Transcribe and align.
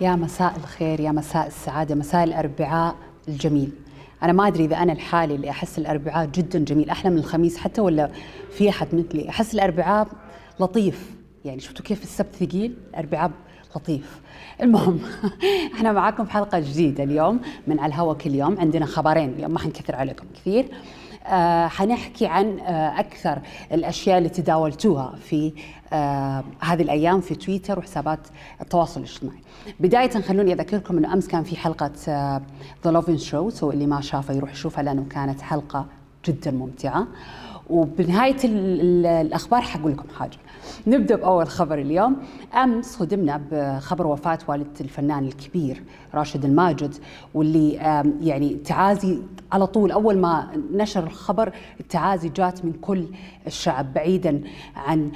يا 0.00 0.16
مساء 0.16 0.56
الخير 0.56 1.00
يا 1.00 1.12
مساء 1.12 1.46
السعادة 1.46 1.94
مساء 1.94 2.24
الأربعاء 2.24 2.96
الجميل. 3.28 3.70
أنا 4.22 4.32
ما 4.32 4.46
أدري 4.46 4.64
إذا 4.64 4.76
أنا 4.76 4.92
الحالي 4.92 5.34
اللي 5.34 5.50
أحس 5.50 5.78
الأربعاء 5.78 6.26
جدا 6.26 6.58
جميل. 6.58 6.90
أحلى 6.90 7.10
من 7.10 7.18
الخميس 7.18 7.58
حتى 7.58 7.80
ولا 7.80 8.10
في 8.50 8.68
أحد 8.68 8.94
مثلي؟ 8.94 9.28
أحس 9.28 9.54
الأربعاء 9.54 10.08
لطيف. 10.60 11.14
يعني 11.44 11.60
شفتوا 11.60 11.84
كيف 11.84 12.02
السبت 12.02 12.34
ثقيل؟ 12.34 12.74
الأربعاء 12.90 13.30
لطيف. 13.76 14.20
المهم 14.62 15.00
إحنا 15.74 15.92
معاكم 15.92 16.24
في 16.24 16.32
حلقة 16.32 16.58
جديدة 16.58 17.04
اليوم 17.04 17.40
من 17.66 17.80
على 17.80 17.94
الهوا 17.94 18.14
كل 18.14 18.34
يوم. 18.34 18.60
عندنا 18.60 18.86
خبرين 18.86 19.30
اليوم 19.30 19.50
ما 19.50 19.58
حنكثر 19.58 19.96
عليكم 19.96 20.26
كثير. 20.34 20.66
حنحكي 21.68 22.26
عن 22.26 22.58
آه 22.58 23.00
أكثر 23.00 23.38
الأشياء 23.72 24.18
اللي 24.18 24.28
تداولتوها 24.28 25.14
في 25.16 25.52
آه 25.92 26.44
هذه 26.60 26.82
الأيام 26.82 27.20
في 27.20 27.34
تويتر 27.34 27.78
وحسابات 27.78 28.20
التواصل 28.60 29.00
الاجتماعي. 29.00 29.38
بداية 29.80 30.10
خلوني 30.10 30.52
أذكركم 30.52 30.98
أنه 30.98 31.12
أمس 31.12 31.28
كان 31.28 31.42
في 31.42 31.56
حلقة 31.56 31.90
The 32.84 32.90
Lovin 32.90 33.18
Show 33.18 33.50
so 33.50 33.70
اللي 33.70 33.86
ما 33.86 34.00
شافه 34.00 34.34
يروح 34.34 34.52
يشوفها 34.52 34.82
لأنه 34.82 35.04
كانت 35.10 35.40
حلقة 35.40 35.86
جدا 36.28 36.50
ممتعة. 36.50 37.06
وبنهاية 37.70 38.36
الأخبار 38.44 39.60
حقول 39.60 39.92
لكم 39.92 40.08
حاجة. 40.18 40.36
نبدأ 40.86 41.16
بأول 41.16 41.48
خبر 41.48 41.78
اليوم. 41.78 42.16
أمس 42.54 42.96
صدمنا 42.96 43.40
بخبر 43.52 44.06
وفاة 44.06 44.38
والدة 44.48 44.80
الفنان 44.80 45.24
الكبير 45.24 45.82
راشد 46.14 46.44
الماجد 46.44 46.94
واللي 47.34 47.72
يعني 48.22 48.54
تعازي 48.54 49.18
على 49.52 49.66
طول. 49.66 49.90
أول 49.92 50.18
ما 50.18 50.48
نشر 50.72 51.04
الخبر 51.04 51.52
التعازي 51.80 52.28
جات 52.28 52.64
من 52.64 52.72
كل 52.72 53.04
الشعب 53.46 53.94
بعيدا 53.94 54.40
عن 54.76 55.12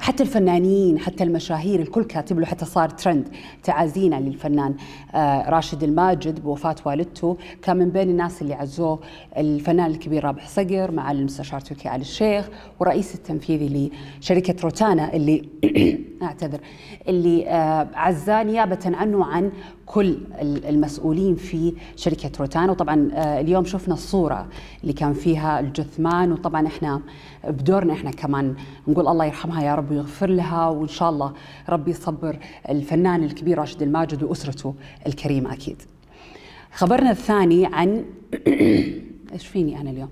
حتى 0.00 0.22
الفنانين 0.22 0.98
حتى 0.98 1.24
المشاهير 1.24 1.80
الكل 1.80 2.04
كاتب 2.04 2.38
له 2.38 2.46
حتى 2.46 2.64
صار 2.64 2.88
ترند. 2.88 3.28
تعازينا 3.62 4.16
للفنان 4.16 4.74
راشد 5.48 5.82
الماجد 5.82 6.42
بوفاة 6.42 6.76
والدته. 6.84 7.36
كان 7.62 7.76
من 7.76 7.90
بين 7.90 8.10
الناس 8.10 8.42
اللي 8.42 8.54
عزوه 8.54 9.00
الفنان 9.36 9.90
الكبير 9.90 10.24
رابح 10.24 10.48
صقر 10.48 10.90
مع 10.90 11.10
المستشار 11.10 11.60
تركي 11.60 11.94
آل 11.94 12.00
الشيخ 12.00 12.48
والرئيس 12.80 13.14
التنفيذي 13.14 13.90
لشركة 14.20 14.54
روتانا 14.62 15.14
اللي 15.14 15.48
أعتذر 16.22 16.60
اللي 17.08 17.48
عزاه 17.94 18.42
نيابة 18.42 18.78
عنه 18.84 19.24
عن 19.24 19.52
كل 19.86 20.18
المسؤولين 20.42 21.34
في 21.36 21.74
شركة 21.96 22.30
روتانا. 22.40 22.72
وطبعا 22.72 23.10
اليوم 23.40 23.57
شفنا 23.64 23.94
الصورة 23.94 24.48
اللي 24.82 24.92
كان 24.92 25.12
فيها 25.12 25.60
الجثمان 25.60 26.32
وطبعا 26.32 26.66
إحنا 26.66 27.00
بدورنا 27.44 27.92
إحنا 27.92 28.10
كمان 28.10 28.54
نقول 28.88 29.08
الله 29.08 29.24
يرحمها 29.24 29.62
يا 29.62 29.74
رب 29.74 29.90
ويغفر 29.90 30.30
لها 30.30 30.68
وإن 30.68 30.88
شاء 30.88 31.10
الله 31.10 31.32
ربي 31.68 31.90
يصبر 31.90 32.38
الفنان 32.68 33.24
الكبير 33.24 33.58
راشد 33.58 33.82
الماجد 33.82 34.22
وأسرته 34.22 34.74
الكريمة 35.06 35.52
أكيد. 35.52 35.82
خبرنا 36.72 37.10
الثاني 37.10 37.66
عن 37.66 38.04
إيش 39.32 39.46
فيني 39.46 39.80
أنا 39.80 39.90
اليوم؟ 39.90 40.10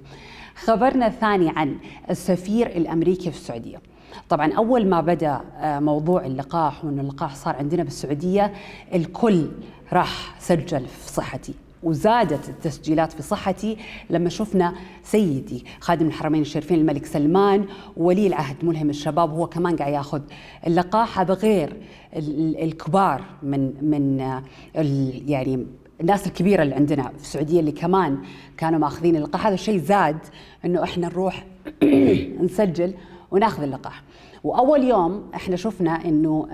خبرنا 0.54 1.06
الثاني 1.06 1.52
عن 1.56 1.76
السفير 2.10 2.66
الأمريكي 2.66 3.30
في 3.30 3.36
السعودية. 3.36 3.80
طبعا 4.28 4.52
أول 4.52 4.86
ما 4.86 5.00
بدأ 5.00 5.40
موضوع 5.62 6.26
اللقاح 6.26 6.84
وان 6.84 6.98
اللقاح 6.98 7.34
صار 7.34 7.56
عندنا 7.56 7.82
بالسعودية 7.82 8.52
الكل 8.94 9.48
راح 9.92 10.40
سجل 10.40 10.86
في 10.86 11.12
صحتي 11.12 11.54
وزادت 11.86 12.48
التسجيلات 12.48 13.12
في 13.12 13.22
صحتي 13.22 13.76
لما 14.10 14.28
شفنا 14.28 14.74
سيدي 15.02 15.64
خادم 15.80 16.06
الحرمين 16.06 16.40
الشريفين 16.40 16.80
الملك 16.80 17.06
سلمان 17.06 17.66
وولي 17.96 18.26
العهد 18.26 18.64
ملهم 18.64 18.90
الشباب 18.90 19.32
وهو 19.32 19.46
كمان 19.46 19.76
قاعد 19.76 19.92
ياخذ 19.92 20.20
اللقاح. 20.66 21.20
هذا 21.20 21.34
غير 21.34 21.76
الكبار 22.62 23.24
من 23.42 23.72
من 23.90 24.18
يعني 25.28 25.66
الناس 26.00 26.26
الكبيرة 26.26 26.62
اللي 26.62 26.74
عندنا 26.74 27.02
في 27.02 27.16
السعودية 27.16 27.60
اللي 27.60 27.72
كمان 27.72 28.18
كانوا 28.56 28.78
ماخذين 28.78 29.16
اللقاح. 29.16 29.46
هذا 29.46 29.54
الشيء 29.54 29.78
زاد 29.78 30.18
إنه 30.64 30.82
إحنا 30.82 31.08
نروح 31.08 31.46
نسجل 32.44 32.94
وناخذ 33.30 33.62
اللقاح. 33.62 34.02
وأول 34.44 34.84
يوم 34.84 35.30
إحنا 35.34 35.56
شفنا 35.56 36.04
إنه 36.04 36.46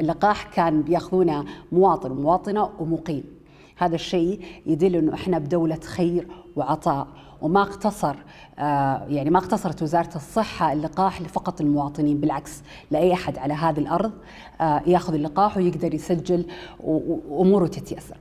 اللقاح 0.00 0.42
كان 0.42 0.82
بياخذونه 0.82 1.44
مواطن 1.72 2.10
ومواطنة 2.10 2.70
ومقيم. 2.78 3.37
هذا 3.78 3.94
الشيء 3.94 4.40
يدل 4.66 4.96
إنه 4.96 5.14
إحنا 5.14 5.38
بدولة 5.38 5.80
خير 5.80 6.28
وعطاء 6.56 7.06
وما 7.42 7.62
اقتصر 7.62 8.16
آه 8.58 9.06
يعني 9.08 9.30
ما 9.30 9.38
اقتصرت 9.38 9.82
وزارة 9.82 10.16
الصحة 10.16 10.72
اللقاح 10.72 11.22
لفقط 11.22 11.60
المواطنين 11.60 12.20
بالعكس 12.20 12.62
لأي 12.90 13.12
أحد 13.12 13.38
على 13.38 13.54
هذه 13.54 13.78
الأرض 13.78 14.12
آه 14.60 14.82
ياخذ 14.86 15.14
اللقاح 15.14 15.56
ويقدر 15.56 15.94
يسجل 15.94 16.46
وأموره 16.80 17.66
تتيسر. 17.66 18.16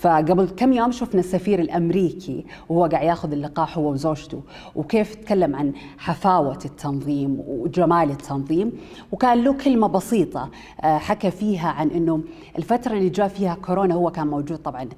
فقبل 0.00 0.48
كم 0.48 0.72
يوم 0.72 0.92
شفنا 0.92 1.20
السفير 1.20 1.58
الأمريكي 1.60 2.44
وهو 2.68 2.84
قاعد 2.86 3.06
ياخذ 3.06 3.32
اللقاح 3.32 3.78
هو 3.78 3.92
وزوجته 3.92 4.42
وكيف 4.76 5.14
تكلم 5.14 5.56
عن 5.56 5.72
حفاوة 5.98 6.58
التنظيم 6.64 7.40
وجمال 7.46 8.10
التنظيم. 8.10 8.72
وكان 9.12 9.44
له 9.44 9.52
كلمة 9.52 9.86
بسيطة 9.86 10.50
آه 10.80 10.98
حكى 10.98 11.30
فيها 11.30 11.68
عن 11.68 11.88
إنه 11.88 12.20
الفترة 12.58 12.92
اللي 12.92 13.08
جاء 13.08 13.28
فيها 13.28 13.54
كورونا 13.54 13.94
هو 13.94 14.10
كان 14.10 14.26
موجود 14.26 14.58
طبعا 14.58 14.88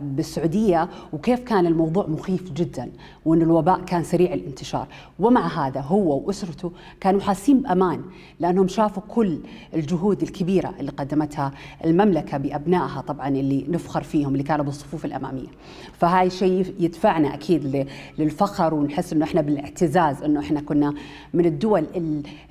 بالسعودية. 0.00 0.88
وكيف 1.12 1.40
كان 1.40 1.66
الموضوع 1.66 2.06
مخيف 2.06 2.52
جدا 2.52 2.90
وإن 3.24 3.42
الوباء 3.42 3.80
كان 3.80 4.04
سريع 4.04 4.34
الانتشار. 4.34 4.86
ومع 5.18 5.66
هذا 5.66 5.80
هو 5.80 6.18
وأسرته 6.26 6.72
كانوا 7.00 7.20
حاسين 7.20 7.60
بأمان 7.62 8.02
لأنهم 8.40 8.68
شافوا 8.68 9.02
كل 9.08 9.38
الجهود 9.74 10.22
الكبيرة 10.22 10.74
اللي 10.80 10.90
قدمتها 10.90 11.52
المملكة 11.84 12.38
بأبنائها 12.38 13.00
طبعا 13.00 13.28
اللي 13.28 13.66
نفخر 13.68 14.02
فيهم 14.20 14.32
اللي 14.32 14.42
كانوا 14.42 14.64
بالصفوف 14.64 15.04
الأمامية. 15.04 15.46
فهاي 15.92 16.30
شيء 16.30 16.74
يدفعنا 16.78 17.34
أكيد 17.34 17.86
للفخر 18.18 18.74
ونحس 18.74 19.12
إنه 19.12 19.24
إحنا 19.24 19.40
بالاعتزاز 19.40 20.22
إنه 20.22 20.40
إحنا 20.40 20.60
كنا 20.60 20.94
من 21.34 21.46
الدول 21.46 21.84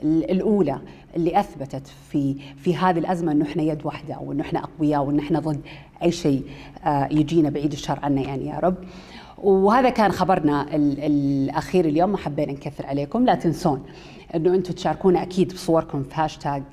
الأولى 0.03 0.79
اللي 1.16 1.40
أثبتت 1.40 1.88
في 2.09 2.35
في 2.58 2.75
هذه 2.75 3.00
الأزمة 3.00 3.31
إنه 3.31 3.46
إحنا 3.46 3.63
يد 3.63 3.85
واحدة 3.85 4.18
وإنه 4.19 4.41
إحنا 4.44 4.59
أقوياء 4.59 5.03
وإنه 5.03 5.24
إحنا 5.24 5.40
ضد 5.40 5.62
أي 6.03 6.12
شيء 6.12 6.44
يجينا 7.12 7.50
بعيد 7.50 7.72
الشر 7.72 8.00
عنا 8.03 8.22
يعني 8.22 8.47
يا 8.47 8.59
رب. 8.59 8.75
وهذا 9.38 9.90
كان 9.90 10.12
خبرنا 10.12 10.75
الأخير 10.75 11.85
اليوم. 11.85 12.09
ما 12.09 12.18
حبينا 12.18 12.52
نكثر 12.52 12.85
عليكم. 12.85 13.25
لا 13.25 13.35
تنسون 13.35 13.84
إنه 14.35 14.56
أنتم 14.56 14.73
تشاركونا 14.73 15.22
أكيد 15.22 15.53
بصوركم 15.53 16.03
في 16.03 16.09
هاشتاج 16.13 16.63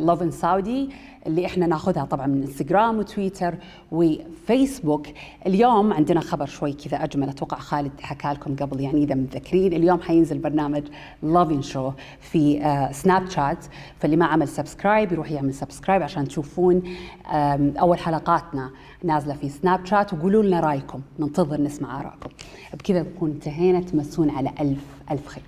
لوف 0.00 0.22
ان 0.22 0.30
سعودي 0.30 0.90
اللي 1.26 1.46
إحنا 1.46 1.66
ناخذها 1.66 2.04
طبعا 2.04 2.26
من 2.26 2.42
انستغرام 2.42 2.98
وتويتر 2.98 3.54
وفيسبوك. 3.92 5.06
اليوم 5.46 5.92
عندنا 5.92 6.20
خبر 6.20 6.46
شوي 6.46 6.72
كذا 6.72 7.04
أجمل 7.04 7.28
أتوقع 7.28 7.58
خالد 7.58 8.00
حكى 8.00 8.28
لكم 8.28 8.56
قبل 8.56 8.80
يعني 8.80 9.02
إذا 9.02 9.14
متذكرين 9.14 9.72
اليوم 9.72 10.00
حينزل 10.00 10.38
برنامج 10.38 10.82
Lovin 11.22 11.62
Show 11.62 11.92
في 12.20 12.60
سناب 12.92 13.30
شات 13.30 13.66
فاللي 13.98 14.16
ما 14.16 14.26
عمل 14.26 14.48
subscribe 14.48 15.12
يروح 15.12 15.30
يعمل 15.30 15.54
subscribe 15.54 16.02
عشان 16.02 16.28
تشوفون 16.28 16.82
أول 17.80 17.98
حلقاتنا 17.98 18.70
نازلة 19.04 19.34
في 19.34 19.48
سناب 19.48 19.86
شات 19.86 20.14
وقولوا 20.14 20.42
لنا 20.42 20.60
رأيكم. 20.60 21.00
ننتظر 21.18 21.60
نسمع 21.60 22.00
آرائكم. 22.00 22.30
بكذا 22.74 23.02
نكون 23.02 23.30
انتهينا. 23.30 23.80
تمسون 23.80 24.30
على 24.30 24.50
ألف 24.60 24.84
ألف 25.10 25.26
خير. 25.26 25.44